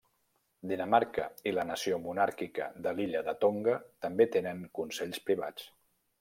Dinamarca 0.69 1.25
i 1.51 1.53
la 1.57 1.65
nació 1.71 1.99
monàrquica 2.05 2.71
de 2.87 2.95
l'illa 3.01 3.23
de 3.29 3.37
Tonga 3.45 3.77
també 4.07 4.29
tenen 4.39 4.67
Consells 4.81 5.23
Privats. 5.31 5.71